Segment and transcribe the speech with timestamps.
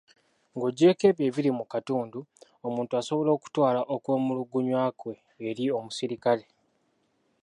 [0.55, 2.19] Ng'oggyeeko ebyo ebiri mu katundu,
[2.67, 5.13] omuntu asobola okutwala okwemulugunya kwe
[5.47, 6.45] eri omusirikale.